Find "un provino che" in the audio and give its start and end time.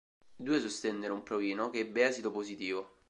1.13-1.77